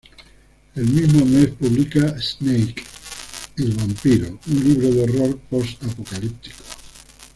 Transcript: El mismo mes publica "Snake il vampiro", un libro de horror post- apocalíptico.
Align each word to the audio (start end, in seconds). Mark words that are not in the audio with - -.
El 0.73 0.89
mismo 0.89 1.23
mes 1.27 1.49
publica 1.49 2.19
"Snake 2.19 2.73
il 3.57 3.71
vampiro", 3.75 4.39
un 4.47 4.63
libro 4.63 4.89
de 4.91 5.03
horror 5.03 5.37
post- 5.47 5.83
apocalíptico. 5.83 6.63